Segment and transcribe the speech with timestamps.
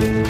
[0.00, 0.29] tous, je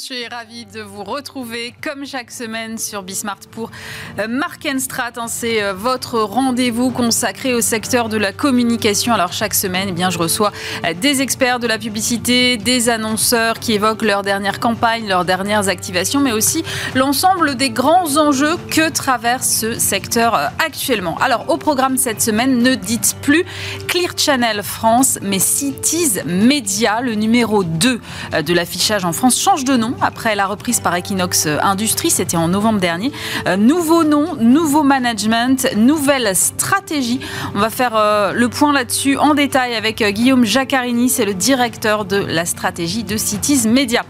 [0.00, 3.70] suis ravie de vous retrouver comme chaque semaine sur Bismart pour
[4.18, 5.12] euh, Markenstrat.
[5.16, 9.12] Hein, c'est euh, votre rendez-vous consacré au secteur de la communication.
[9.12, 10.52] Alors chaque semaine, eh bien, je reçois
[10.86, 15.68] euh, des experts de la publicité, des annonceurs qui évoquent leurs dernières campagnes, leurs dernières
[15.68, 21.18] activations, mais aussi l'ensemble des grands enjeux que traverse ce secteur actuellement.
[21.18, 23.44] Alors au programme cette semaine, ne dites plus
[23.86, 28.00] Clear Channel France, mais Cities Media, le numéro 2
[28.42, 32.48] de l'affichage en France, change de nom après la reprise par Equinox Industries, c'était en
[32.48, 33.12] novembre dernier.
[33.46, 37.20] Euh, nouveau nom, nouveau management, nouvelle stratégie.
[37.54, 41.34] On va faire euh, le point là-dessus en détail avec euh, Guillaume Jaccarini, c'est le
[41.34, 44.04] directeur de la stratégie de Cities Media.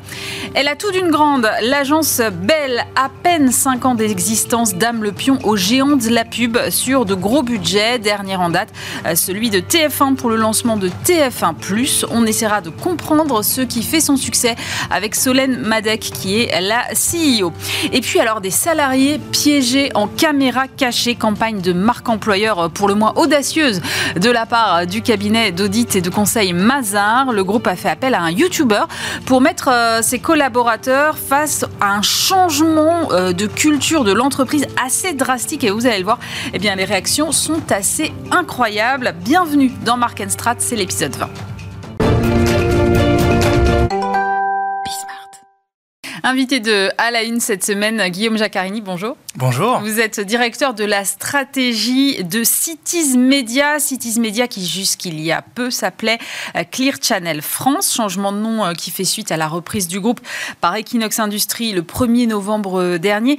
[0.55, 5.39] Elle a tout d'une grande, l'agence Belle, à peine 5 ans d'existence, dame le pion
[5.45, 7.99] au géant de la pub sur de gros budgets.
[7.99, 8.71] Dernier en date,
[9.15, 12.07] celui de TF1 pour le lancement de TF1+.
[12.11, 14.57] On essaiera de comprendre ce qui fait son succès
[14.91, 17.53] avec Solène Madec qui est la CEO.
[17.93, 22.97] Et puis alors des salariés piégés en caméra cachée, campagne de marque employeur pour le
[22.97, 23.81] moins audacieuse
[24.17, 27.33] de la part du cabinet d'audit et de conseil Mazar.
[27.33, 28.83] Le groupe a fait appel à un YouTuber
[29.27, 35.13] pour mettre euh, ses collaborateurs face à un changement euh, de culture de l'entreprise assez
[35.13, 36.19] drastique et vous allez le voir,
[36.53, 39.15] eh bien les réactions sont assez incroyables.
[39.23, 41.60] Bienvenue dans Mark Strat, c'est l'épisode 20.
[46.23, 49.17] Invité de À la Une cette semaine, Guillaume Jaccarini, bonjour.
[49.37, 49.79] Bonjour.
[49.81, 53.79] Vous êtes directeur de la stratégie de Cities Media.
[53.79, 56.19] Cities Media qui jusqu'il y a peu s'appelait
[56.57, 59.99] euh, Clear Channel France, changement de nom euh, qui fait suite à la reprise du
[59.99, 60.21] groupe
[60.61, 63.39] par Equinox Industries le 1er novembre euh, dernier.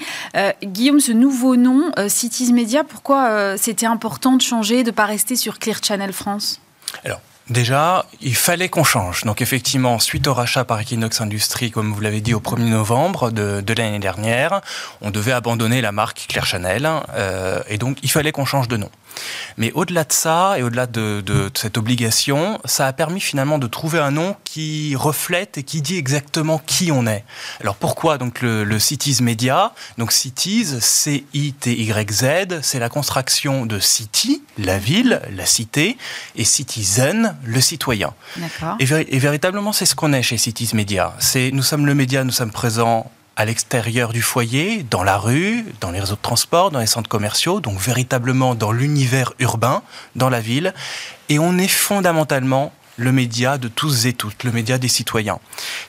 [0.64, 5.36] Guillaume, ce nouveau nom, Cities Media, pourquoi c'était important de changer, de ne pas rester
[5.36, 6.62] sur Clear Channel France?
[7.04, 7.22] Alors,
[7.52, 9.26] Déjà, il fallait qu'on change.
[9.26, 13.30] Donc effectivement, suite au rachat par Equinox Industries, comme vous l'avez dit, au 1er novembre
[13.30, 14.62] de, l'année dernière,
[15.02, 16.90] on devait abandonner la marque Claire Chanel.
[17.14, 18.90] Euh, et donc, il fallait qu'on change de nom.
[19.58, 24.00] Mais au-delà de ça, et au-delà de, cette obligation, ça a permis finalement de trouver
[24.00, 27.24] un nom qui reflète et qui dit exactement qui on est.
[27.60, 29.74] Alors pourquoi donc le, Cities Media?
[29.98, 32.26] Donc Cities, C-I-T-Y-Z,
[32.62, 35.98] c'est la contraction de City, la ville, la cité,
[36.36, 38.14] et Citizen, le citoyen.
[38.80, 41.14] Et, et véritablement, c'est ce qu'on est chez Cities Media.
[41.20, 45.66] C'est, nous sommes le média, nous sommes présents à l'extérieur du foyer, dans la rue,
[45.80, 49.82] dans les réseaux de transport, dans les centres commerciaux, donc véritablement dans l'univers urbain,
[50.16, 50.76] dans la ville.
[51.28, 55.40] Et on est fondamentalement le média de tous et toutes, le média des citoyens.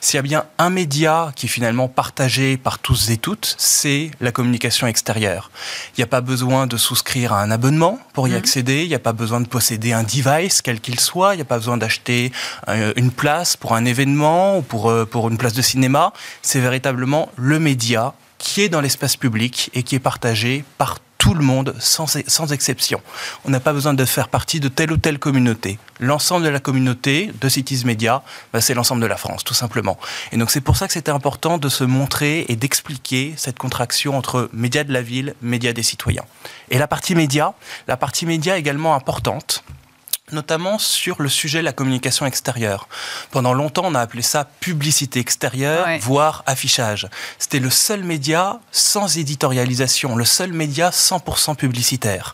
[0.01, 4.09] S'il y a bien un média qui est finalement partagé par tous et toutes, c'est
[4.19, 5.51] la communication extérieure.
[5.89, 8.37] Il n'y a pas besoin de souscrire à un abonnement pour y mhm.
[8.37, 11.43] accéder, il n'y a pas besoin de posséder un device, quel qu'il soit, il n'y
[11.43, 12.31] a pas besoin d'acheter
[12.67, 16.13] euh, une place pour un événement ou pour, euh, pour une place de cinéma.
[16.41, 18.13] C'est véritablement le média
[18.43, 22.51] qui est dans l'espace public et qui est partagé par tout le monde, sans, sans
[22.51, 22.99] exception.
[23.45, 25.79] On n'a pas besoin de faire partie de telle ou telle communauté.
[26.01, 28.21] L'ensemble de la communauté de Cities Media,
[28.51, 29.97] bah, c'est l'ensemble de la France, tout simplement.
[30.33, 34.17] Et donc c'est pour ça que c'était important de se montrer et d'expliquer cette contraction
[34.17, 36.25] entre médias de la ville, médias des citoyens.
[36.69, 37.53] Et la partie média,
[37.87, 39.63] la partie média également importante,
[40.33, 42.87] notamment sur le sujet de la communication extérieure.
[43.31, 47.07] Pendant longtemps, on a appelé ça publicité extérieure, voire affichage.
[47.39, 52.33] C'était le seul média sans éditorialisation, le seul média 100% publicitaire.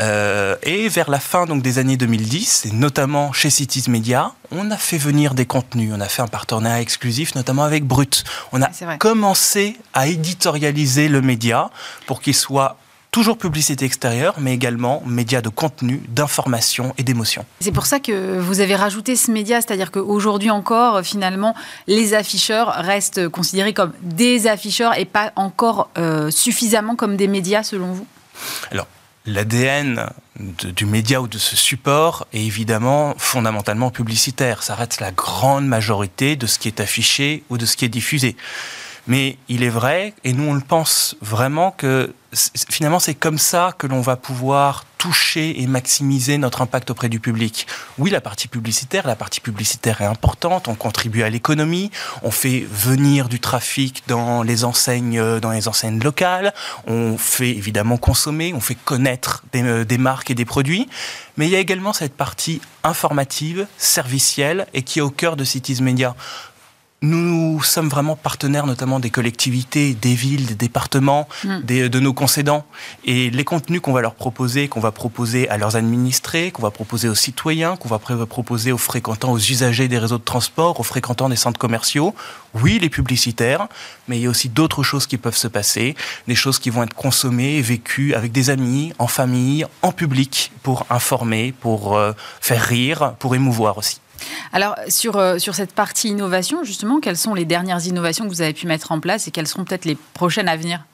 [0.00, 4.70] Euh, et vers la fin donc des années 2010, et notamment chez Cities Media, on
[4.70, 5.92] a fait venir des contenus.
[5.92, 8.22] On a fait un partenariat exclusif, notamment avec Brut.
[8.52, 8.68] On a
[8.98, 11.70] commencé à éditorialiser le média
[12.06, 12.76] pour qu'il soit
[13.10, 17.44] toujours publicité extérieure, mais également médias de contenu, d'information et d'émotion.
[17.60, 21.54] C'est pour ça que vous avez rajouté ce média, c'est-à-dire qu'aujourd'hui encore, finalement,
[21.86, 27.62] les afficheurs restent considérés comme des afficheurs et pas encore euh, suffisamment comme des médias,
[27.62, 28.06] selon vous?
[28.70, 28.86] Alors,
[29.26, 30.08] l'ADN
[30.38, 34.62] du média ou de ce support est évidemment fondamentalement publicitaire.
[34.62, 37.90] Ça reste la grande majorité de ce qui est affiché ou de ce qui est
[37.90, 38.36] diffusé.
[39.08, 42.14] Mais il est vrai, et nous on le pense vraiment, que
[42.70, 47.20] finalement c'est comme ça que l'on va pouvoir toucher et maximiser notre impact auprès du
[47.20, 47.66] public.
[47.98, 51.90] Oui, la partie publicitaire, la partie publicitaire est importante, on contribue à l'économie,
[52.22, 56.52] on fait venir du trafic dans les enseignes, dans les enseignes locales,
[56.86, 60.88] on fait évidemment consommer, on fait connaître des, euh, des marques et des produits,
[61.36, 65.44] mais il y a également cette partie informative, servicielle et qui est au cœur de
[65.44, 66.16] Cities Media
[67.00, 71.60] nous sommes vraiment partenaires notamment des collectivités, des villes, des départements, mm.
[71.62, 72.64] de nos concédants.
[73.04, 76.70] Et les contenus qu'on va leur proposer, qu'on va proposer à leurs administrés, qu'on va
[76.70, 80.84] proposer aux citoyens, qu'on va proposer aux fréquentants, aux usagers des réseaux de transport, aux
[80.84, 82.14] fréquentants des centres commerciaux,
[82.54, 83.68] oui, les publicitaires,
[84.08, 85.94] mais il y a aussi d'autres choses qui peuvent se passer,
[86.26, 90.86] des choses qui vont être consommées, vécues avec des amis, en famille, en public, pour
[90.90, 94.00] informer, pour euh, faire rire, pour émouvoir aussi.
[94.52, 98.42] Alors, sur, euh, sur cette partie innovation, justement, quelles sont les dernières innovations que vous
[98.42, 100.84] avez pu mettre en place et quelles seront peut-être les prochaines à venir?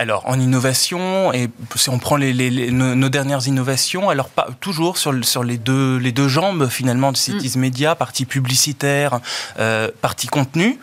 [0.00, 5.12] Alors, en innovation, et si on prend les, nos, dernières innovations, alors pas, toujours sur,
[5.22, 7.60] sur les, deux, les deux jambes finalement de Cities mm.
[7.60, 9.20] Media, partie publicitaire,
[9.58, 10.78] euh, partie contenu.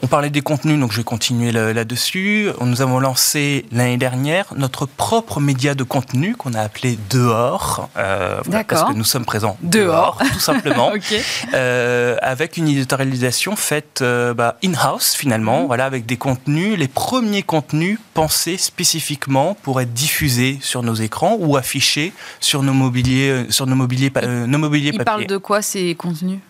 [0.00, 2.48] On parlait des contenus, donc je vais continuer là-dessus.
[2.62, 8.40] Nous avons lancé l'année dernière notre propre média de contenu qu'on a appelé Dehors, euh,
[8.66, 10.92] parce que nous sommes présents dehors, tout simplement,
[11.52, 15.66] euh, avec une éditorialisation faite euh, bah, in-house finalement, mm.
[15.66, 21.36] voilà, avec des contenus, les premiers contenus pensés spécifiquement pour être diffusés sur nos écrans
[21.38, 25.02] ou affichés sur nos mobiliers, sur nos mobiliers, euh, nos mobiliers papier.
[25.02, 26.40] Il parle de quoi ces contenus?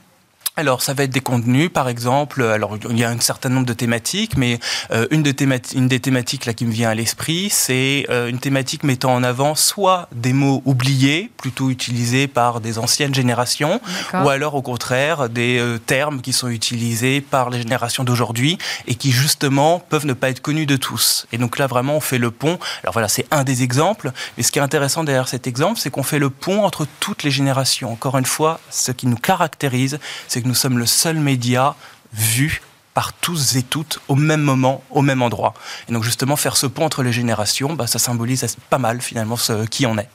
[0.55, 2.43] Alors, ça va être des contenus, par exemple.
[2.43, 4.61] Alors, il y a un certain nombre de thématiques, mais
[4.91, 5.35] euh, une, de
[5.75, 9.23] une, des thématiques là qui me vient à l'esprit, c'est euh, une thématique mettant en
[9.23, 13.81] avant soit des mots oubliés, plutôt utilisés par des anciennes générations,
[14.13, 18.95] ou alors au contraire des euh, termes qui sont utilisés par les générations d'aujourd'hui et
[18.95, 21.27] qui justement peuvent ne pas être connus de tous.
[21.33, 22.59] Et donc là, vraiment, on fait le pont.
[22.83, 24.13] Alors voilà, c'est un des exemples.
[24.37, 27.23] Mais ce qui est intéressant derrière cet exemple, c'est qu'on fait le pont entre toutes
[27.23, 27.91] les générations.
[27.91, 31.75] Encore une fois, ce qui nous caractérise, c'est nous sommes le seul média
[32.12, 32.62] vu
[32.94, 35.55] par tous et toutes au même moment, au même endroit.
[35.89, 39.37] Et donc justement, faire ce pont entre les générations, bah, ça symbolise pas mal finalement
[39.37, 40.09] ce, qui on est.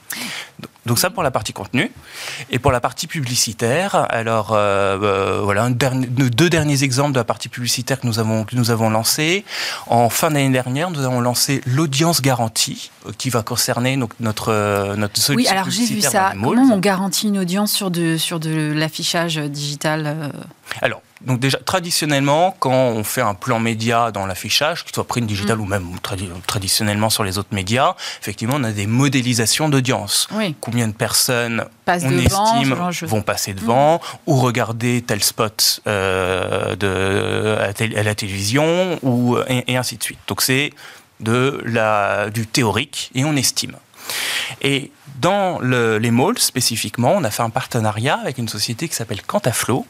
[0.86, 1.92] Donc ça pour la partie contenu.
[2.50, 7.48] Et pour la partie publicitaire, alors euh, euh, voilà, deux derniers exemples de la partie
[7.48, 9.44] publicitaire que nous avons, que nous avons lancé.
[9.88, 14.94] En fin d'année dernière, nous avons lancé l'audience garantie, euh, qui va concerner donc, notre,
[14.96, 16.32] notre solution Oui, alors j'ai vu ça.
[16.32, 20.32] Comment on garantit une audience sur de, sur de l'affichage digital
[20.80, 25.26] Alors, donc déjà, traditionnellement, quand on fait un plan média dans l'affichage, qu'il soit print
[25.26, 25.60] digital mm.
[25.60, 25.86] ou même
[26.46, 30.28] traditionnellement sur les autres médias, effectivement, on a des modélisations d'audience.
[30.60, 34.00] Combien de personnes on estime vont passer devant mm.
[34.26, 40.18] ou regarder tel spot euh, de, à, la télévision ou, et, ainsi de suite.
[40.28, 40.72] Donc c'est
[41.20, 43.76] de la, du théorique et on estime.
[44.62, 44.90] Et
[45.20, 49.86] dans les malls spécifiquement, on a fait un partenariat avec une société qui s'appelle Quantaflow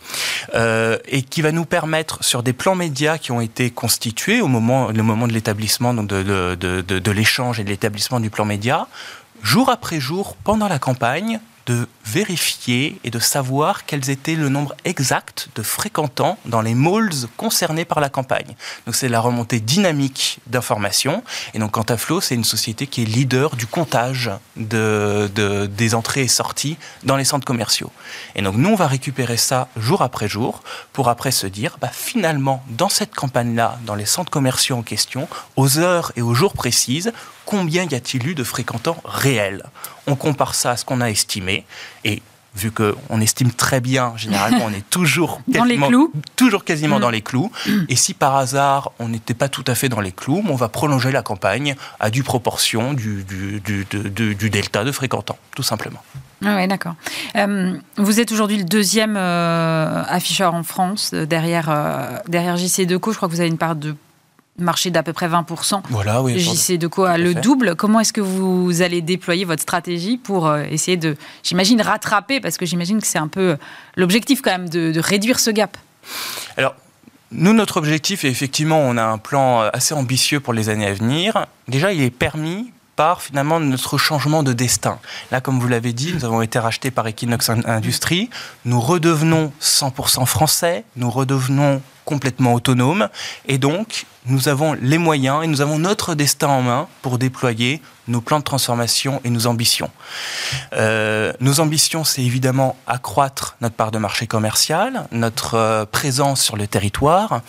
[0.54, 4.48] euh, et qui va nous permettre sur des plans médias qui ont été constitués au
[4.48, 8.44] moment, le moment de l'établissement de, de, de, de l'échange et de l'établissement du plan
[8.44, 8.88] média,
[9.42, 14.74] jour après jour pendant la campagne, de vérifier et de savoir quels étaient le nombre
[14.86, 18.56] exact de fréquentants dans les malls concernés par la campagne.
[18.86, 21.22] Donc c'est la remontée dynamique d'informations.
[21.52, 25.30] Et donc Quantaflow, c'est une société qui est leader du comptage de,
[25.66, 27.92] des entrées et sorties dans les centres commerciaux.
[28.34, 30.62] Et donc nous, on va récupérer ça jour après jour
[30.94, 35.28] pour après se dire, bah, finalement, dans cette campagne-là, dans les centres commerciaux en question,
[35.56, 37.12] aux heures et aux jours précises,
[37.44, 39.64] combien y a-t-il eu de fréquentants réels?
[40.08, 41.64] On compare ça à ce qu'on a estimé
[42.04, 42.22] et
[42.58, 46.12] vu qu'on estime très bien, généralement, on est toujours dans les clous.
[46.36, 47.00] toujours quasiment mm.
[47.00, 47.50] dans les clous.
[47.88, 50.68] Et si par hasard on n'était pas tout à fait dans les clous, on va
[50.68, 56.02] prolonger la campagne à du proportion du, du, delta de fréquentants, tout simplement.
[56.44, 56.94] Ah oui, d'accord.
[57.36, 63.10] Euh, vous êtes aujourd'hui le deuxième euh, afficheur en France euh, derrière, derrière JC Deco.
[63.10, 63.96] Je crois que vous avez une part de
[64.58, 65.82] marché d'à peu près 20%.
[65.90, 66.38] Voilà, oui.
[66.38, 67.74] JC de quoi le double.
[67.76, 72.56] Comment est-ce que vous allez déployer votre stratégie pour euh, essayer de, j'imagine, rattraper, parce
[72.56, 73.56] que j'imagine que c'est un peu
[73.96, 75.76] l'objectif quand même de, réduire ce gap
[76.56, 76.74] Alors,
[77.30, 80.86] nous, notre objectif, et effectivement, on a un plan euh, assez ambitieux pour les années
[80.86, 81.46] à venir.
[81.68, 84.98] Déjà, il est permis par finalement notre changement de destin.
[85.30, 88.28] Là, comme vous l'avez dit, nous avons été rachetés par Equinox Industries.
[88.64, 93.10] Nous redevenons 100% français, nous redevenons complètement autonomes
[93.46, 97.82] et donc nous avons les moyens et nous avons notre destin en main pour déployer
[98.08, 99.90] nos plans de transformation et nos ambitions.
[100.72, 106.56] Euh, nos ambitions, c'est évidemment accroître notre part de marché commercial, notre euh, présence sur
[106.56, 107.42] le territoire.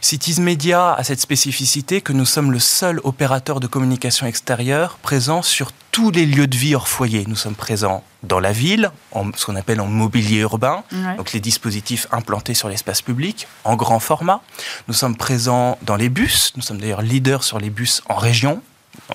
[0.00, 5.42] Cities Media a cette spécificité que nous sommes le seul opérateur de communication extérieure présent
[5.42, 7.24] sur tous les lieux de vie hors foyer.
[7.26, 10.84] Nous sommes présents dans la ville, en, ce qu'on appelle en mobilier urbain,
[11.16, 14.42] donc les dispositifs implantés sur l'espace public, en grand format.
[14.88, 18.60] Nous sommes présents dans les bus, nous sommes d'ailleurs leaders sur les bus en région,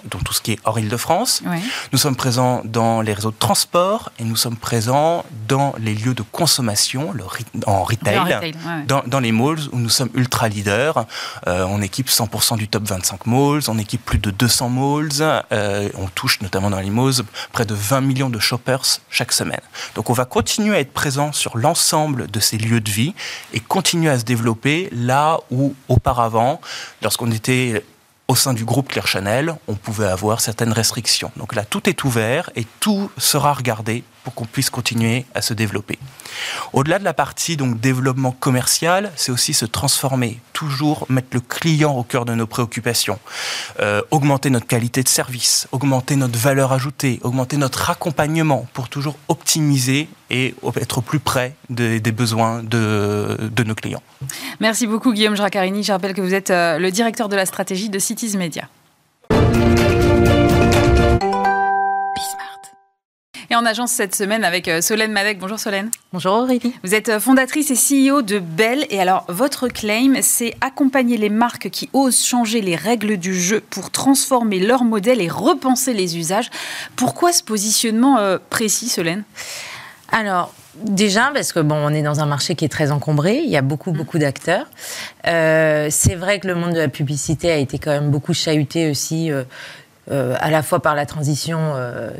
[0.05, 1.43] donc tout ce qui est hors Île-de-France.
[1.91, 6.13] Nous sommes présents dans les réseaux de transport et nous sommes présents dans les lieux
[6.13, 7.23] de consommation, le,
[7.65, 8.53] en retail,
[8.87, 11.05] dans, les malls où nous sommes ultra leaders.
[11.47, 15.89] Euh, on équipe 100% du top 25 malls, on équipe plus de 200 malls, euh,
[15.97, 19.61] on touche notamment dans les malls près de 20 millions de shoppers chaque semaine.
[19.95, 23.13] Donc on va continuer à être présent sur l'ensemble de ces lieux de vie
[23.53, 26.61] et continuer à se développer là où auparavant,
[27.01, 27.83] lorsqu'on était
[28.27, 31.31] au sein du groupe Claire Chanel, on pouvait avoir certaines restrictions.
[31.35, 35.53] Donc là, tout est ouvert et tout sera regardé pour qu'on puisse continuer à se
[35.53, 35.97] développer.
[36.73, 41.95] Au-delà de la partie donc développement commercial, c'est aussi se transformer, toujours mettre le client
[41.95, 43.19] au cœur de nos préoccupations,
[43.79, 49.17] euh, augmenter notre qualité de service, augmenter notre valeur ajoutée, augmenter notre accompagnement pour toujours
[49.27, 54.01] optimiser et être plus près des, besoins de, de, nos clients.
[54.59, 55.83] Merci beaucoup Guillaume Jracarini.
[55.83, 58.69] Je rappelle que vous êtes euh, le directeur de la stratégie de Cities Media.
[63.51, 65.37] Et en agence cette semaine avec euh, Solène Madec.
[65.37, 65.91] Bonjour Solène.
[66.13, 66.73] Bonjour Aurélie.
[66.85, 67.75] Vous êtes euh, fondatrice et
[68.07, 68.85] CEO de Bell.
[68.89, 73.61] Et alors, votre claim, c'est accompagner les marques qui osent changer les règles du jeu
[73.69, 76.49] pour transformer leur modèle et repenser les usages.
[76.95, 79.25] Pourquoi ce positionnement euh, précis, Solène?
[80.13, 83.41] Alors, Déjà parce que bon, on est dans un marché qui est très encombré.
[83.43, 84.67] Il y a beaucoup, beaucoup d'acteurs.
[85.25, 89.29] c'est vrai que le monde de la publicité a été quand même beaucoup chahuté aussi,
[90.09, 91.73] à la fois par la transition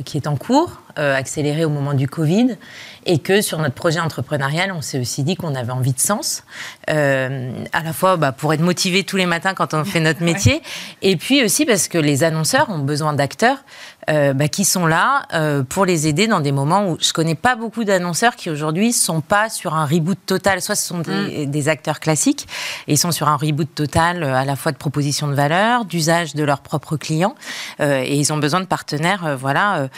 [0.03, 2.57] qui est en cours, euh, accéléré au moment du Covid
[3.05, 6.43] et que sur notre projet entrepreneurial, on s'est aussi dit qu'on avait envie de sens,
[6.89, 10.21] euh, à la fois bah, pour être motivé tous les matins quand on fait notre
[10.24, 10.62] métier,
[11.01, 13.63] et puis aussi parce que les annonceurs ont besoin d'acteurs
[14.10, 15.27] euh, bah, qui sont là
[15.70, 19.22] pour les aider dans des moments où je connais pas beaucoup d'annonceurs qui aujourd'hui sont
[19.22, 21.51] pas sur un reboot total, soit ce sont des, mm.
[21.51, 22.48] des, acteurs classiques
[22.88, 26.36] et ils sont sur un reboot total à la fois de proposition de valeur, d'usage
[26.36, 27.36] de leurs propres clients,
[27.79, 29.89] et ils ont besoin de partenaires, voilà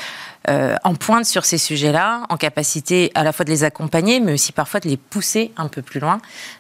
[0.49, 4.33] euh, en pointe sur ces sujets-là, en capacité à la fois de les accompagner, mais
[4.33, 6.19] aussi parfois de les pousser un peu plus loin.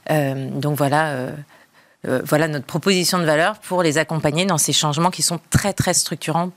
[0.09, 1.07] Euh, donc voilà.
[1.07, 1.31] Euh,
[2.25, 5.93] voilà notre proposition de valeur pour les accompagner dans ces changements qui sont très très
[5.93, 6.51] structurants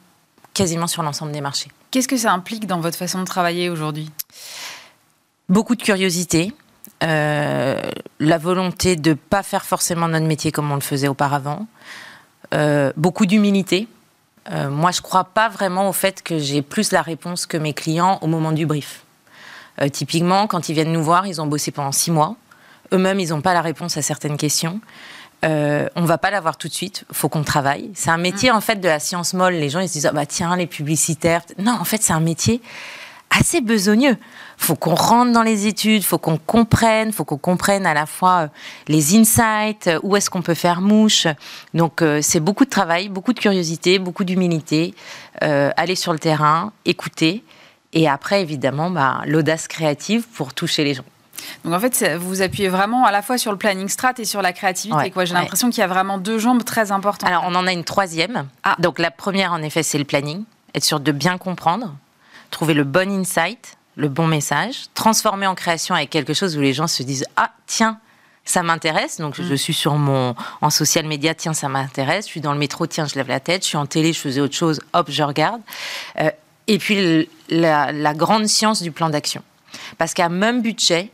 [0.57, 1.71] quasiment sur l'ensemble des marchés.
[1.91, 4.11] Qu'est-ce que ça implique dans votre façon de travailler aujourd'hui?
[5.49, 6.53] Beaucoup de curiosité,
[7.01, 11.67] la volonté de ne pas faire forcément notre métier comme on le faisait auparavant,
[12.97, 13.87] beaucoup d'humilité,
[14.51, 17.57] euh, moi, je ne crois pas vraiment au fait que j'ai plus la réponse que
[17.57, 19.05] mes clients au moment du brief.
[19.81, 22.37] Euh, typiquement, quand ils viennent nous voir, ils ont bossé pendant six mois.
[22.93, 24.81] Eux-mêmes, ils n'ont pas la réponse à certaines questions.
[25.47, 27.05] Euh, on va pas l'avoir tout de suite.
[27.13, 27.91] Faut qu'on travaille.
[27.95, 29.55] C'est un métier en fait de la science molle.
[29.55, 31.43] Les gens ils se disent ah bah tiens les publicitaires.
[31.59, 32.61] Non, en fait c'est un métier
[33.31, 34.17] assez besogneux.
[34.57, 38.45] Faut qu'on rentre dans les études, faut qu'on comprenne, faut qu'on comprenne à la fois
[38.45, 38.49] euh,
[38.89, 41.27] les insights, euh, où est-ce qu'on peut faire mouche.
[41.75, 44.95] Donc euh, c'est beaucoup de travail, beaucoup de curiosité, beaucoup d'humilité,
[45.41, 47.45] aller sur le terrain, écouter,
[47.93, 51.05] et après évidemment bah, l'audace créative pour toucher les gens.
[51.65, 54.43] Donc en fait, vous appuyez vraiment à la fois sur le planning strat et sur
[54.43, 55.13] la créativité.
[55.25, 57.29] J'ai l'impression qu'il y a vraiment deux jambes très importantes.
[57.29, 58.47] Alors on en a une troisième.
[58.63, 58.77] Ah.
[58.79, 60.45] Donc la première, en effet, c'est le planning.
[60.75, 61.95] Être sûr de bien comprendre
[62.51, 66.73] trouver le bon insight, le bon message, transformer en création avec quelque chose où les
[66.73, 67.99] gens se disent ah tiens
[68.47, 69.19] ça m'intéresse.
[69.19, 69.57] Donc, je mm.
[69.57, 72.27] suis sur mon, en social media, tiens, ça m'intéresse.
[72.27, 73.63] Je suis dans le métro, tiens, je lève la tête.
[73.63, 75.61] Je suis en télé, je faisais autre chose, hop, je regarde.
[76.21, 76.31] Euh,
[76.69, 79.43] et puis, la, la, grande science du plan d'action.
[79.99, 81.11] Parce qu'à même budget,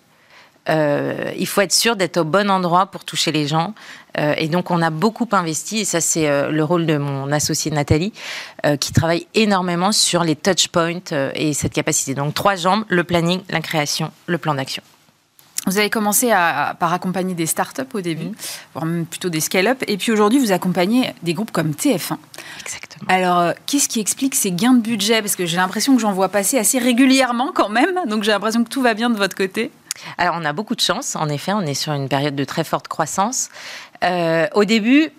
[0.68, 3.74] euh, il faut être sûr d'être au bon endroit pour toucher les gens.
[4.18, 7.32] Euh, et donc, on a beaucoup investi, et ça, c'est euh, le rôle de mon
[7.32, 8.12] associé Nathalie,
[8.78, 11.00] qui travaille énormément sur les touch points
[11.34, 12.14] et cette capacité.
[12.14, 14.84] Donc, trois jambes le planning, la création, le plan d'action.
[15.66, 18.34] Vous avez commencé à, par accompagner des startups au début, mmh.
[18.74, 19.82] voire même plutôt des scale-up.
[19.86, 22.16] Et puis aujourd'hui, vous accompagnez des groupes comme TF1.
[22.60, 23.06] Exactement.
[23.08, 25.22] Alors, qu'est-ce qui explique ces gains de budget?
[25.22, 28.00] Parce que j'ai l'impression que j'en vois passer assez régulièrement quand même.
[28.06, 29.70] Donc j'ai l'impression que tout va bien de votre côté.
[30.18, 31.16] Alors, on a beaucoup de chance.
[31.16, 33.48] En effet, on est sur une période de très forte croissance.
[34.04, 35.12] Euh, au début,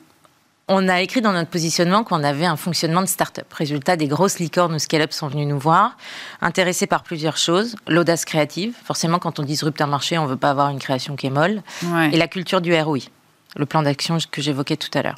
[0.67, 3.51] on a écrit dans notre positionnement qu'on avait un fonctionnement de start-up.
[3.53, 5.97] Résultat, des grosses licornes ou scale-up sont venus nous voir,
[6.41, 7.75] intéressés par plusieurs choses.
[7.87, 8.73] L'audace créative.
[8.85, 11.31] Forcément, quand on disrupte un marché, on ne veut pas avoir une création qui est
[11.31, 11.61] molle.
[12.11, 12.99] Et la culture du ROI,
[13.55, 15.17] le plan d'action que j'évoquais tout à l'heure.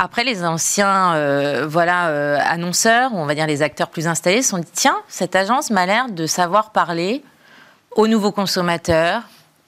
[0.00, 4.42] Après, les anciens euh, voilà, euh, annonceurs, ou on va dire les acteurs plus installés,
[4.42, 7.24] se sont dit tiens, cette agence m'a l'air de savoir parler
[7.96, 9.22] aux nouveaux consommateurs,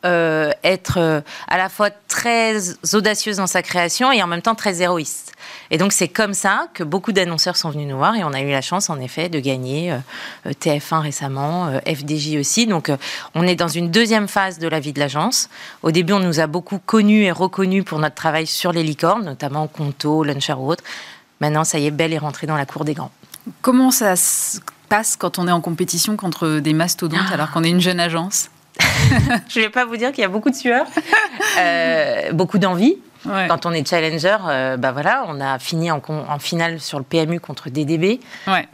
[0.07, 2.57] euh, être euh, à la fois très
[2.95, 5.33] audacieuse dans sa création et en même temps très héroïste.
[5.71, 8.41] Et donc c'est comme ça que beaucoup d'annonceurs sont venus nous voir et on a
[8.41, 12.67] eu la chance en effet de gagner euh, TF1 récemment, FDJ aussi.
[12.67, 12.91] Donc
[13.35, 15.51] on est dans une deuxième phase de la vie de l'agence.
[15.83, 19.25] Au début on nous a beaucoup connus et reconnus pour notre travail sur les licornes,
[19.25, 20.85] notamment Conto, Launcher ou autres.
[21.41, 23.11] Maintenant, ça y est, Belle est rentrée dans la cour des grands.
[23.63, 24.15] Comment ça
[24.91, 28.51] passe quand on est en compétition contre des mastodontes alors qu'on est une jeune agence
[29.49, 30.87] Je ne vais pas vous dire qu'il y a beaucoup de sueur,
[31.59, 36.01] euh, beaucoup d'envie, quand on est challenger, euh, bah voilà, on a fini en,
[36.39, 38.21] finale sur le PMU contre DDB.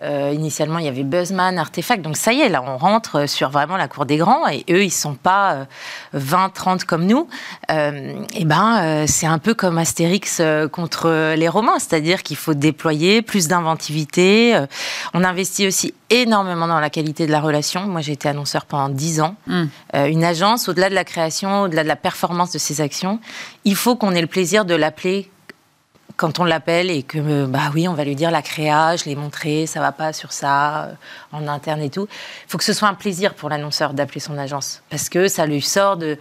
[0.03, 2.03] Euh, initialement, il y avait Buzzman, Artefact.
[2.03, 4.47] Donc ça y est, là, on rentre sur vraiment la cour des grands.
[4.49, 5.67] Et eux, ils sont pas
[6.12, 7.29] 20, euh, 30 comme nous.
[7.69, 10.41] et ben, c'est un peu comme Astérix
[10.73, 14.59] contre les Romains, c'est-à-dire qu'il faut déployer plus d'inventivité.
[15.15, 17.87] on investit aussi énormément dans la qualité de la relation.
[17.87, 19.37] Moi, j'ai été annonceur pendant 10 ans.
[19.47, 19.67] Hmm.
[19.95, 23.19] une agence, au-delà de la création, au-delà de la performance de ses actions,
[23.66, 25.28] il faut qu'on ait le plaisir de l'appeler
[26.16, 29.16] quand on l'appelle et que, bah oui, on va lui dire la créa, je l'ai
[29.16, 30.92] montré, ça va pas sur ça, euh,
[31.32, 32.06] en interne et tout.
[32.46, 35.46] Il faut que ce soit un plaisir pour l'annonceur d'appeler son agence parce que ça
[35.46, 36.16] lui sort de,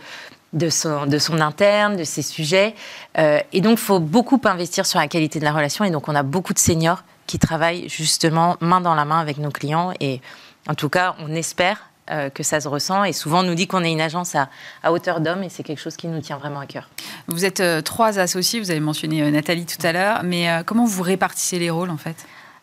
[0.53, 2.73] de, son, de son interne, de ses sujets.
[3.19, 5.85] Euh, et donc, il faut beaucoup investir sur la qualité de la relation.
[5.85, 9.37] Et donc, on a beaucoup de seniors qui travaillent justement main dans la main avec
[9.37, 9.93] nos clients.
[9.99, 10.19] Et
[10.67, 13.03] en tout cas, on espère euh, que ça se ressent.
[13.03, 14.49] Et souvent, on nous dit qu'on est une agence à,
[14.91, 16.89] hauteur d'homme et c'est quelque chose qui nous tient vraiment à cœur.
[17.27, 20.85] Vous êtes euh, trois associés, vous avez mentionné euh, Nathalie tout à l'heure, mais comment
[20.85, 22.15] vous répartissez les rôles en fait?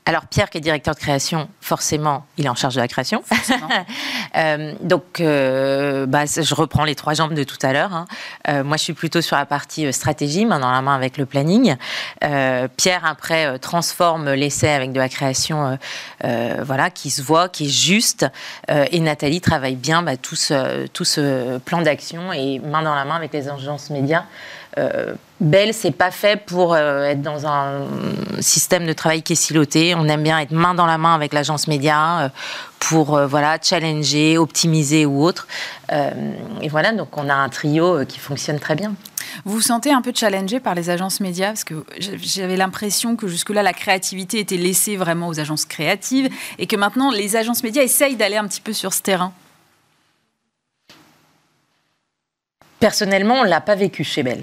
[0.04, 3.22] Alors Pierre, qui est directeur de création, forcément, il est en charge de la création.
[4.36, 7.94] euh, donc, euh, bah, je reprends les trois jambes de tout à l'heure.
[7.94, 8.06] Hein.
[8.48, 11.26] Euh, moi, je suis plutôt sur la partie stratégie, main dans la main avec le
[11.26, 11.76] planning.
[12.76, 15.78] Pierre, après, transforme l'essai avec de la création,
[16.22, 18.26] voilà, qui se voit, qui est juste.
[18.68, 23.04] et Nathalie travaille bien bah, tout, ce, tout ce plan d'action et main dans la
[23.04, 24.24] main avec les agences médias
[24.78, 27.84] euh, Belle, c'est pas fait pour euh, être dans un
[28.40, 29.94] système de travail qui est siloté.
[29.96, 32.28] On aime bien être main dans la main avec l'agence média euh,
[32.78, 35.46] pour voilà challenger, optimiser ou autre.
[35.90, 38.94] et voilà, donc on a un trio qui fonctionne très bien.
[39.44, 41.48] Vous vous sentez un peu challengé par les agences médias?
[41.48, 46.66] Parce que j'avais l'impression que jusque-là, la créativité était laissée vraiment aux agences créatives et
[46.66, 49.32] que maintenant, les agences médias essayent d'aller un petit peu sur ce terrain.
[52.80, 54.42] Personnellement, on ne l'a pas vécu chez Belle.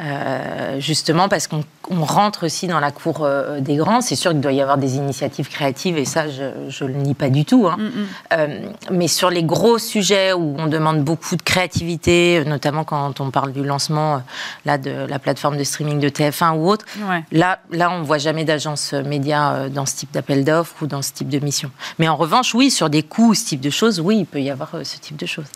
[0.00, 4.00] Euh, justement parce qu'on rentre aussi dans la cour euh, des grands.
[4.00, 7.12] C'est sûr qu'il doit y avoir des initiatives créatives et ça, je ne le nie
[7.12, 7.66] pas du tout.
[7.68, 7.76] Hein.
[7.78, 7.90] Mm.
[8.32, 13.30] Euh, mais sur les gros sujets où on demande beaucoup de créativité, notamment quand on
[13.30, 14.22] parle du lancement
[14.64, 16.86] là, de la plateforme de streaming de TF1 ou autre,
[17.30, 21.02] là, là, on ne voit jamais d'agence média dans ce type d'appel d'offres ou dans
[21.02, 21.70] ce type de mission.
[21.98, 24.50] Mais en revanche, oui, sur des coûts, ce type de choses, oui, il peut y
[24.50, 25.48] avoir ce type de choses.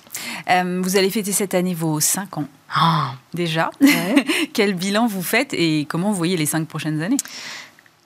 [0.48, 2.44] vous allez fêter cette année vos 5 ans.
[2.72, 3.14] Ah.
[3.34, 3.70] Déjà,
[4.54, 7.16] quel bilan vous faites et comment vous voyez les cinq prochaines années?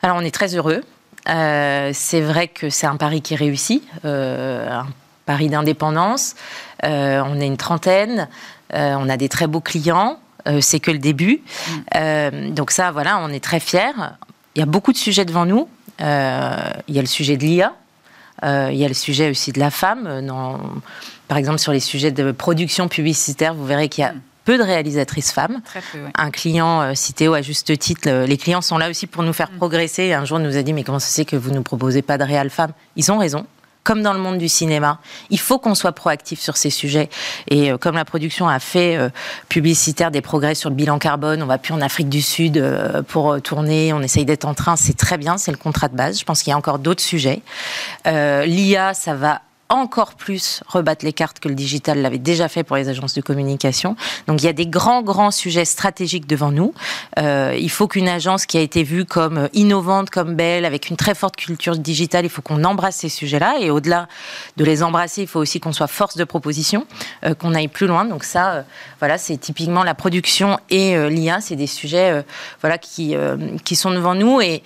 [0.03, 0.83] Alors, on est très heureux.
[1.29, 4.87] Euh, c'est vrai que c'est un pari qui réussit, euh, un
[5.27, 6.35] pari d'indépendance.
[6.85, 8.29] Euh, on est une trentaine,
[8.73, 10.19] on a des très beaux clients.
[10.61, 11.43] c'est que le début.
[11.95, 12.51] Mm.
[12.55, 13.93] donc ça, voilà, on est très fiers.
[14.55, 15.69] Il y a beaucoup de sujets devant nous.
[16.01, 16.05] il
[16.95, 17.75] y a le sujet de l'IA.
[18.43, 20.27] il y a le sujet aussi de la femme.
[20.27, 20.59] Dans,
[21.27, 24.57] par exemple, sur les sujets de production publicitaire, vous verrez qu'il y a mm peu
[24.57, 25.61] de réalisatrices femmes.
[26.15, 29.51] Un client euh, cité à juste titre, les clients sont là aussi pour nous faire
[29.53, 29.59] mm.
[29.59, 30.15] progresser.
[30.15, 32.25] Un jour, nous a dit mais comment ça c'est que vous ne proposez pas de
[32.25, 33.45] réal femmes Ils ont raison
[33.85, 35.01] comme dans le monde du cinéma.
[35.29, 37.11] Il faut qu'on soit proactif sur ces sujets.
[37.49, 39.11] Et euh, comme la production a fait euh,
[39.51, 42.63] publicitaire des progrès sur le bilan carbone, on va plus en Afrique du Sud
[43.09, 46.19] pour tourner, on essaye d'être en train, c'est très bien, c'est le contrat de base.
[46.19, 47.43] Je pense qu'il y a encore d'autres sujets.
[48.07, 52.77] L'IA, ça va encore plus rebattre les cartes que le digital l'avait déjà fait pour
[52.77, 53.97] les agences de communication.
[54.27, 56.73] Donc il y a des grands, grands sujets stratégiques devant nous.
[57.19, 60.97] Euh, il faut qu'une agence qui a été vue comme innovante, comme belle, avec une
[60.97, 63.57] très forte culture digitale, il faut qu'on embrasse ces sujets-là.
[63.61, 64.09] Et au-delà
[64.57, 66.87] de les embrasser, il faut aussi qu'on soit force de proposition,
[67.25, 68.05] euh, qu'on aille plus loin.
[68.05, 68.63] Donc ça, euh,
[69.01, 72.25] voilà, c'est typiquement la production et l'IA, c'est des sujets
[72.61, 73.15] voilà, qui,
[73.65, 74.41] qui sont devant nous.
[74.41, 74.63] Et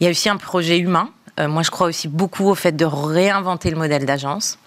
[0.00, 2.72] il y a aussi un projet humain euh, moi, je crois aussi beaucoup au fait
[2.72, 4.58] de réinventer le modèle d'agence.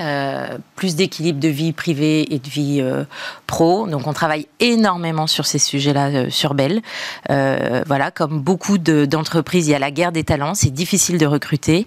[0.00, 3.04] Euh, plus d'équilibre de vie privée et de vie euh,
[3.46, 3.86] pro.
[3.86, 6.80] Donc on travaille énormément sur ces sujets-là sur Belle.
[7.28, 10.54] voilà, comme beaucoup d'entreprises, il y a la guerre des talents.
[10.54, 11.86] C'est difficile de recruter.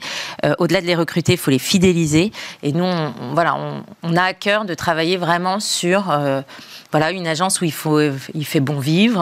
[0.59, 2.31] Au-delà de les recruter, il faut les fidéliser.
[2.61, 3.57] Et nous, on, voilà,
[4.03, 6.15] on, a à cœur de travailler vraiment sur
[6.91, 9.21] voilà, une agence où il, faut, il fait bon vivre,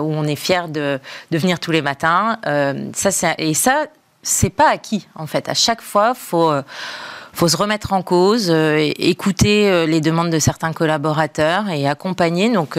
[0.00, 1.00] où on est fier de,
[1.32, 2.38] de venir tous les matins.
[2.94, 3.86] ça, et ça,
[4.22, 5.48] c'est pas acquis en fait.
[5.48, 6.62] À chaque fois, faut euh,
[7.32, 12.50] faut se remettre en cause, euh, écouter euh, les demandes de certains collaborateurs et accompagner.
[12.50, 12.78] Donc,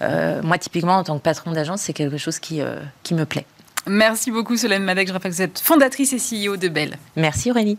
[0.00, 2.60] moi, typiquement, en tant que patron d'agence, c'est quelque chose qui,
[3.02, 3.46] qui me plaît.
[3.86, 5.08] Merci beaucoup, Solène Madec.
[5.08, 6.96] Je rappelle que vous êtes fondatrice et CEO de Belle.
[7.16, 7.78] Merci, Aurélie.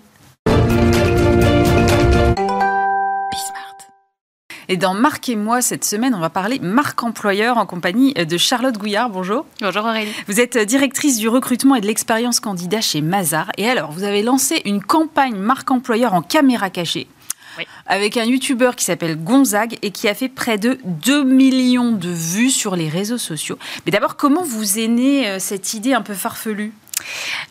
[4.71, 8.37] Et dans Marc et moi, cette semaine, on va parler marque employeur en compagnie de
[8.37, 9.09] Charlotte Gouillard.
[9.09, 9.45] Bonjour.
[9.59, 10.13] Bonjour Aurélie.
[10.29, 13.51] Vous êtes directrice du recrutement et de l'expérience candidat chez Mazar.
[13.57, 17.07] Et alors, vous avez lancé une campagne marque employeur en caméra cachée.
[17.85, 22.07] Avec un youtubeur qui s'appelle Gonzague et qui a fait près de 2 millions de
[22.07, 23.59] vues sur les réseaux sociaux.
[23.85, 26.71] Mais d'abord, comment vous est née euh, cette idée un peu farfelue?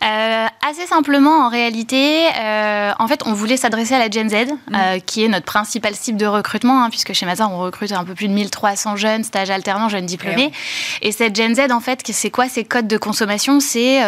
[0.02, 4.34] Euh, assez simplement, en réalité, euh, en fait, on voulait s'adresser à la Gen Z,
[4.34, 4.74] mm.
[4.74, 8.04] euh, qui est notre principal cible de recrutement, hein, puisque chez Mazar, on recrute un
[8.04, 10.52] peu plus de 1300 jeunes, stages alternants, jeunes diplômés.
[11.02, 13.60] Eh Et, cette Gen Z, en fait, c'est quoi ces codes de consommation?
[13.60, 14.00] C'est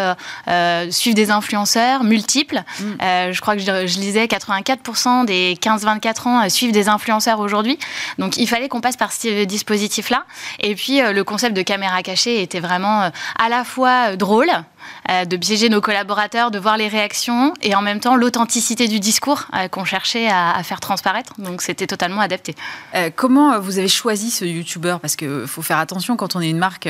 [0.90, 2.62] suivre des influenceurs multiples.
[2.80, 3.32] Mm.
[3.32, 7.78] je crois que je, je lisais 84% des 15-24 ans suivent des influenceurs aujourd'hui.
[8.18, 10.24] Donc, il fallait qu'on passe par ce dispositif-là.
[10.60, 14.60] Et puis, le concept de caméra cachée était vraiment à la fois drôle, euh,
[15.08, 19.44] de piéger nos collaborateurs, de voir les réactions et en même temps l'authenticité du discours
[19.54, 21.34] euh, qu'on cherchait à, faire transparaître.
[21.38, 22.54] Donc c'était totalement adapté.
[22.94, 24.96] Euh, comment vous avez choisi ce YouTuber?
[25.00, 26.88] Parce qu'il faut faire attention quand on est une marque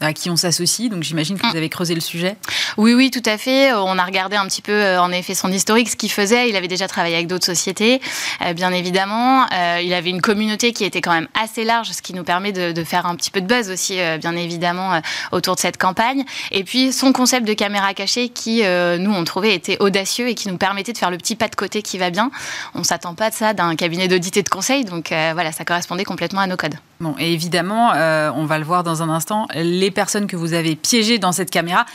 [0.00, 0.90] à qui on s'associe.
[0.90, 1.56] Donc j'imagine que vous mm.
[1.56, 2.36] avez creusé le sujet.
[2.76, 3.72] Oui, oui, tout à fait.
[3.72, 6.48] On a regardé un petit peu, euh, en effet, son historique, ce qu'il faisait.
[6.48, 8.00] Il avait déjà travaillé avec d'autres sociétés,
[8.42, 9.46] euh, bien évidemment.
[9.52, 12.52] Euh, il avait une communauté qui était quand même assez large, ce qui nous permet
[12.52, 15.00] de, faire un petit peu de buzz aussi, bien évidemment,
[15.32, 16.24] autour de cette campagne.
[16.50, 20.48] Et puis son concept de caméra cachée qui, nous, on trouvait était audacieux et qui
[20.48, 22.30] nous permettait de faire le petit pas de côté qui va bien.
[22.74, 24.84] On s'attend pas de ça d'un cabinet d'audit et de conseil.
[24.84, 26.76] Donc voilà, ça correspondait complètement à nos codes.
[27.00, 30.76] Bon, et évidemment, on va le voir dans un instant, les personnes que vous avez
[30.76, 31.86] piégées dans cette caméra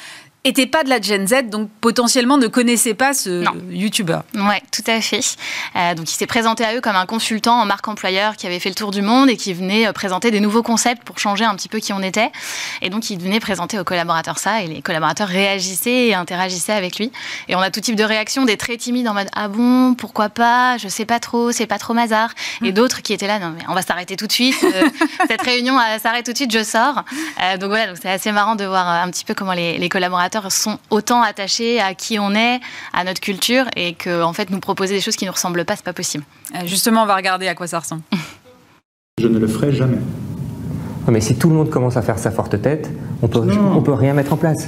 [0.45, 4.19] n'était pas de la Gen Z, donc potentiellement ne connaissait pas ce YouTuber.
[4.35, 5.35] Oui, tout à fait.
[5.75, 8.59] Euh, donc il s'est présenté à eux comme un consultant en marque employeur qui avait
[8.59, 11.45] fait le tour du monde et qui venait euh, présenter des nouveaux concepts pour changer
[11.45, 12.31] un petit peu qui on était.
[12.81, 16.97] Et donc il venait présenter aux collaborateurs ça et les collaborateurs réagissaient et interagissaient avec
[16.97, 17.11] lui.
[17.47, 20.29] Et on a tout type de réactions, des très timides en mode ah bon, pourquoi
[20.29, 22.29] pas, je sais pas trop, c'est pas trop mazar.
[22.63, 22.73] Et mm.
[22.73, 24.89] d'autres qui étaient là, non mais on va s'arrêter tout de suite, euh,
[25.27, 27.03] cette réunion s'arrête tout de suite, je sors.
[27.59, 30.34] donc voilà, donc c'est assez marrant de voir un petit peu comment les, les collaborateurs
[30.49, 32.59] sont autant attachés à qui on est,
[32.93, 35.65] à notre culture, et que en fait nous proposer des choses qui ne nous ressemblent
[35.65, 36.23] pas, c'est pas possible.
[36.55, 38.01] Euh, justement, on va regarder à quoi ça ressemble.
[39.17, 39.97] Je ne le ferai jamais.
[41.07, 42.89] mais si tout le monde commence à faire sa forte tête,
[43.21, 44.67] on peut, on peut rien mettre en place.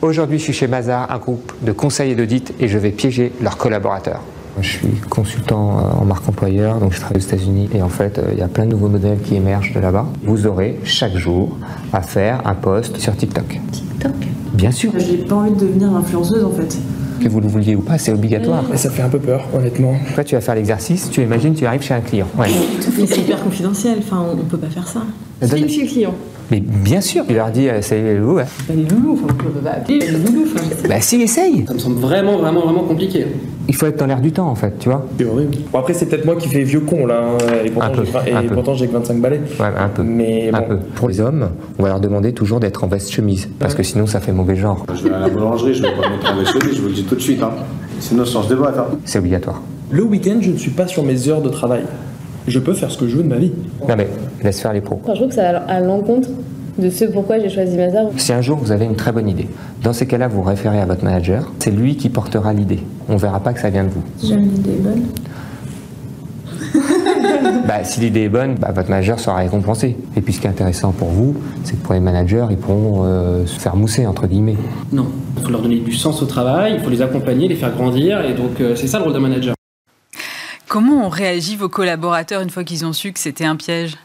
[0.00, 3.32] Aujourd'hui, je suis chez Mazar, un groupe de conseils et d'audit, et je vais piéger
[3.42, 4.22] leurs collaborateurs.
[4.60, 8.18] Je suis consultant euh, en marque employeur, donc je travaille aux États-Unis et en fait,
[8.18, 10.06] euh, il y a plein de nouveaux modèles qui émergent de là-bas.
[10.24, 11.56] Vous aurez chaque jour
[11.92, 13.60] à faire un post sur TikTok.
[13.72, 14.12] TikTok?
[14.54, 14.92] Bien sûr.
[14.98, 16.76] J'ai pas envie de devenir influenceuse en fait.
[17.22, 18.64] Que vous le vouliez ou pas, c'est obligatoire.
[18.76, 19.96] Ça fait un peu peur, honnêtement.
[20.14, 22.28] Toi, tu vas faire l'exercice, tu imagines, tu arrives chez un client.
[22.38, 22.48] Ouais.
[22.80, 25.02] c'est hyper confidentiel, enfin, on peut pas faire ça.
[25.42, 26.14] C'est chez le client.
[26.50, 28.38] Mais bien sûr, il leur dit, euh, c'est les loulous.
[28.38, 28.44] Hein.
[28.66, 30.46] Pas les loulous, enfin, on peut pas appeler les loulous.
[30.88, 31.66] Bah si, essaye.
[31.66, 33.26] Ça me semble vraiment, vraiment, vraiment compliqué.
[33.68, 35.06] Il faut être dans l'air du temps, en fait, tu vois.
[35.18, 35.58] C'est horrible.
[35.70, 37.20] Bon, après, c'est peut-être moi qui fais vieux con, là.
[37.20, 39.40] Hein, et pourtant, j'ai que 25 balais.
[39.60, 40.02] Ouais, un peu.
[40.02, 40.78] Mais un peu.
[40.94, 43.48] Pour les hommes, on va leur demander toujours d'être en veste chemise.
[43.58, 44.86] Parce que sinon, ça fait mauvais genre.
[44.94, 46.94] Je vais à la boulangerie, je vais pas mettre en veste chemise, je vous le
[46.94, 47.42] dis tout de suite.
[47.42, 47.50] Hein.
[48.00, 48.78] Sinon, je change de boîte.
[48.78, 48.86] Hein.
[49.04, 49.60] C'est obligatoire.
[49.90, 51.82] Le week-end, je ne suis pas sur mes heures de travail.
[52.46, 53.52] Je peux faire ce que je veux de ma vie.
[53.86, 54.08] Non, mais
[54.42, 55.00] laisse faire les pros.
[55.06, 56.28] je trouve que ça à l'encontre
[56.78, 58.06] de ce pourquoi j'ai choisi Mazar.
[58.16, 59.48] Si un jour vous avez une très bonne idée,
[59.82, 62.80] dans ces cas-là, vous référez à votre manager, c'est lui qui portera l'idée.
[63.08, 64.02] On ne verra pas que ça vient de vous.
[64.16, 65.02] Si jamais l'idée est bonne.
[67.66, 69.96] bah, si l'idée est bonne, bah, votre manager sera récompensé.
[70.16, 73.02] Et puis ce qui est intéressant pour vous, c'est que pour les managers, ils pourront
[73.04, 74.56] euh, se faire mousser, entre guillemets.
[74.92, 77.74] Non, il faut leur donner du sens au travail, il faut les accompagner, les faire
[77.74, 79.54] grandir, et donc euh, c'est ça le rôle d'un manager.
[80.68, 83.96] Comment ont réagi vos collaborateurs une fois qu'ils ont su que c'était un piège?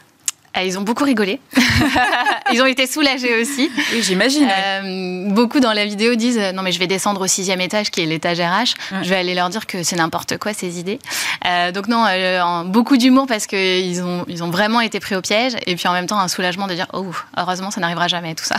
[0.62, 1.40] Ils ont beaucoup rigolé.
[2.52, 3.70] ils ont été soulagés aussi.
[3.92, 4.48] Oui, j'imagine.
[4.48, 8.02] Euh, beaucoup dans la vidéo disent non mais je vais descendre au sixième étage qui
[8.02, 8.74] est l'étage RH.
[9.02, 10.98] Je vais aller leur dire que c'est n'importe quoi ces idées.
[11.46, 15.20] Euh, donc non, euh, beaucoup d'humour parce qu'ils ont ils ont vraiment été pris au
[15.20, 18.34] piège et puis en même temps un soulagement de dire oh heureusement ça n'arrivera jamais
[18.34, 18.56] tout ça.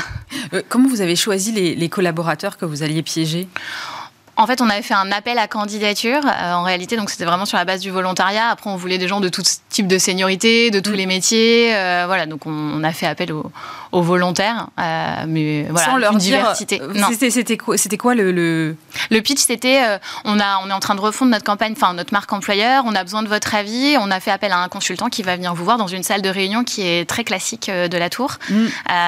[0.70, 3.48] comment vous avez choisi les collaborateurs que vous alliez piéger?
[4.38, 6.22] En fait, on avait fait un appel à candidature.
[6.26, 8.50] Euh, en réalité, donc c'était vraiment sur la base du volontariat.
[8.50, 10.96] Après, on voulait des gens de tout type de seniorité, de tous mm.
[10.96, 11.76] les métiers.
[11.76, 13.52] Euh, voilà, donc on, a fait appel aux,
[14.02, 16.82] volontaires, euh, mais voilà, Sans leur une diversité.
[17.12, 19.82] C'était quoi, quoi le, le, pitch C'était
[20.24, 22.84] on a, on est en train de refondre notre campagne, enfin notre marque employeur.
[22.86, 23.96] On a besoin de votre avis.
[24.00, 26.22] On a fait appel à un consultant qui va venir vous voir dans une salle
[26.22, 28.38] de réunion qui est très classique de la tour.
[28.50, 28.66] Mm.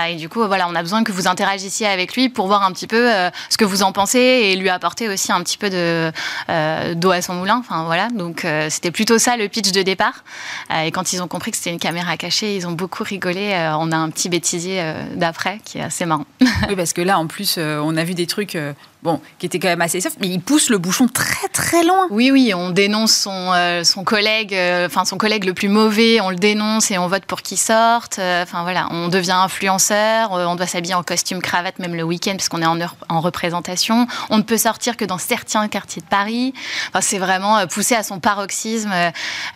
[0.09, 2.71] et du coup, voilà, on a besoin que vous interagissiez avec lui pour voir un
[2.71, 3.09] petit peu
[3.49, 6.11] ce que vous en pensez et lui apporter aussi un petit peu de
[6.49, 7.57] euh, d'eau à son moulin.
[7.57, 10.23] Enfin voilà, donc euh, c'était plutôt ça le pitch de départ.
[10.71, 13.53] Euh, et quand ils ont compris que c'était une caméra cachée, ils ont beaucoup rigolé.
[13.79, 16.25] on a un petit bêtisier l'année d'après, qui est assez marrant.
[16.69, 18.57] oui, parce que là, en plus, on a vu des trucs
[19.03, 22.07] bon, qui était quand même assez soft, mais il pousse le bouchon très très loin.
[22.09, 26.19] Oui, oui, on dénonce son, euh, son collègue, euh, enfin son collègue le plus mauvais,
[26.21, 28.19] on le dénonce et on vote pour qu'il sorte.
[28.19, 32.33] Euh, enfin voilà, on devient influenceur, on doit s'habiller en costume cravate même le week-end
[32.33, 34.07] parce qu'on est en, en représentation.
[34.29, 36.53] On ne peut sortir que dans certains quartiers de Paris.
[36.89, 38.91] Enfin, c'est vraiment poussé à son paroxysme.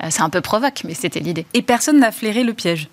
[0.09, 1.45] c'est un peu provoque, mais c'était l'idée.
[1.53, 2.89] Et personne n'a flairé le piège.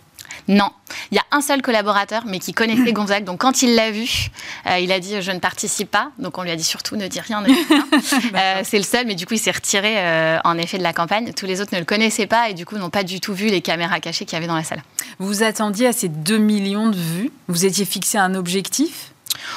[0.48, 0.70] Non,
[1.10, 3.24] il y a un seul collaborateur, mais qui connaissait Gonzague.
[3.24, 4.30] Donc quand il l'a vu,
[4.66, 6.10] euh, il a dit je ne participe pas.
[6.18, 7.42] Donc on lui a dit surtout ne dis rien.
[7.42, 7.86] Ne dis rien.
[8.34, 10.92] Euh, c'est le seul, mais du coup il s'est retiré euh, en effet de la
[10.92, 11.32] campagne.
[11.34, 13.46] Tous les autres ne le connaissaient pas et du coup n'ont pas du tout vu
[13.46, 14.82] les caméras cachées qu'il y avait dans la salle.
[15.18, 17.30] Vous attendiez à ces 2 millions de vues?
[17.48, 19.12] Vous étiez fixé un objectif?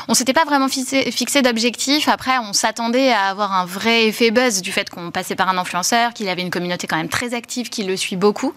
[0.08, 2.08] On s'était pas vraiment fixé, d'objectif.
[2.08, 5.58] Après, on s'attendait à avoir un vrai effet buzz du fait qu'on passait par un
[5.58, 8.54] influenceur, qu'il avait une communauté quand même très active, qui le suit beaucoup.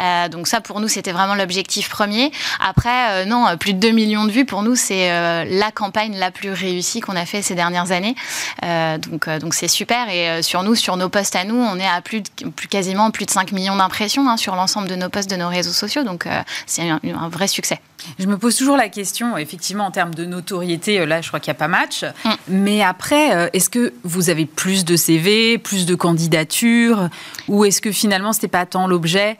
[0.00, 2.32] Euh, donc ça, pour nous, c'était vraiment l'objectif premier.
[2.60, 6.16] Après, euh, non, plus de 2 millions de vues, pour nous, c'est euh, la campagne
[6.16, 8.14] la plus réussie qu'on a fait ces dernières années.
[8.98, 10.08] donc donc c'est super.
[10.08, 12.22] Et sur nous, sur nos posts à nous, on est à plus,
[12.68, 15.72] quasiment plus de 5 millions d'impressions hein, sur l'ensemble de nos posts de nos réseaux
[15.72, 16.04] sociaux.
[16.04, 16.26] Donc
[16.66, 17.80] c'est un vrai succès.
[18.18, 21.40] Je me pose toujours la question, effectivement, en termes de notoriété, euh, là, je crois
[21.40, 22.04] qu'il n'y a pas match.
[22.24, 22.30] Mm.
[22.48, 27.08] Mais après, euh, est-ce que vous avez plus de CV, plus de candidatures
[27.48, 29.38] Ou est-ce que finalement, ce n'était pas tant l'objet?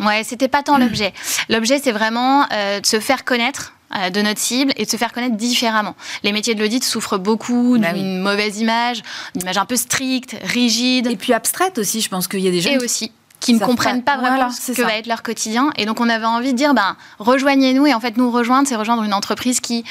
[0.00, 1.12] Ouais, c'était pas tant l'objet.
[1.48, 3.74] L'objet, c'est vraiment euh, de se faire connaître
[4.12, 5.96] de notre cible et de se faire connaître différemment.
[6.22, 10.36] Les métiers de l'audit souffrent beaucoup bah d'une mauvaise image, d'une image un peu stricte,
[10.42, 11.06] rigide.
[11.06, 12.68] Et puis abstraite aussi, je pense qu'il y a des gens...
[12.68, 15.70] Et aussi qui ne comprennent pas, vraiment ce que va être leur quotidien.
[15.76, 17.86] Et donc, on avait envie de dire, ben, rejoignez-nous.
[17.86, 19.84] Et en fait, nous rejoindre, c'est rejoindre une entreprise qui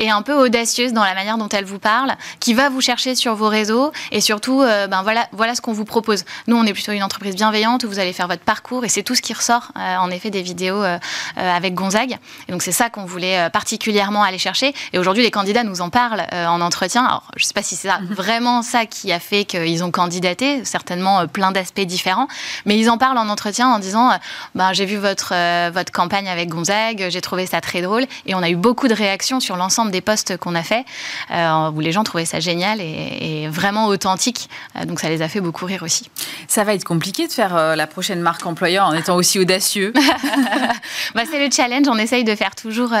[0.00, 3.14] est un peu audacieuse dans la manière dont elle vous parle, qui va vous chercher
[3.14, 6.24] sur vos réseaux et surtout, euh, ben voilà, voilà ce qu'on vous propose.
[6.46, 9.02] Nous, on est plutôt une entreprise bienveillante où vous allez faire votre parcours et c'est
[9.02, 10.98] tout ce qui ressort euh, en effet des vidéos euh,
[11.36, 12.16] avec Gonzague.
[12.48, 14.74] Et donc c'est ça qu'on voulait particulièrement aller chercher.
[14.92, 17.04] Et aujourd'hui, les candidats nous en parlent en entretien.
[17.04, 18.06] Alors, je ne sais pas si c'est mhm.
[18.10, 22.28] vraiment ça qui a fait qu'ils ont candidaté, certainement plein d'aspects différents,
[22.64, 24.10] mais ils en parlent en entretien en disant,
[24.54, 25.34] ben, j'ai vu votre
[25.70, 28.94] votre campagne avec Gonzague, j'ai trouvé ça très drôle et on a eu beaucoup de
[28.94, 30.84] réactions sur l'ensemble des postes qu'on a fait
[31.30, 34.48] euh, où les gens trouvaient ça génial et, vraiment authentique.
[34.76, 36.10] Euh, donc ça les a fait beaucoup rire aussi.
[36.48, 39.92] Ça va être compliqué de faire euh, la prochaine marque employeur en étant aussi audacieux.
[41.14, 41.86] bah, c'est le challenge.
[41.88, 42.92] On essaye de faire toujours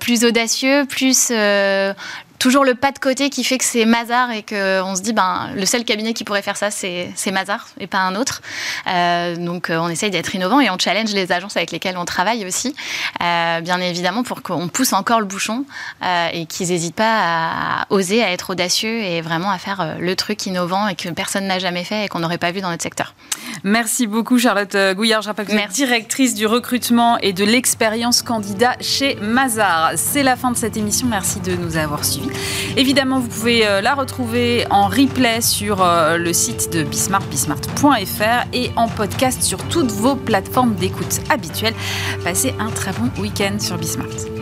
[0.00, 1.32] plus audacieux, plus
[2.42, 5.50] toujours le pas de côté qui fait que c'est Mazar et qu'on se dit ben
[5.54, 8.42] le seul cabinet qui pourrait faire ça c'est Mazar et pas un autre.
[8.88, 12.04] Euh, donc euh, on essaye d'être innovant et on challenge les agences avec lesquelles on
[12.04, 12.74] travaille aussi,
[13.22, 15.64] euh, bien évidemment pour qu'on pousse encore le bouchon
[16.32, 20.44] et qu'ils n'hésitent pas à oser, à être audacieux et vraiment à faire le truc
[20.46, 23.14] innovant et que personne n'a jamais fait et qu'on n'aurait pas vu dans notre secteur.
[23.62, 25.22] Merci beaucoup Charlotte Gouillard.
[25.22, 29.92] Je rappelle que directrice du recrutement et de l'expérience candidat chez Mazar.
[29.94, 31.06] C'est la fin de cette émission.
[31.06, 32.31] Merci de nous avoir suivis.
[32.76, 38.46] Évidemment, vous pouvez euh, la retrouver en replay sur euh, le site de Bismart, bismart.fr
[38.52, 41.74] et en podcast sur toutes vos plateformes d'écoute habituelles.
[42.24, 44.41] Passez un très bon week-end sur Bismart.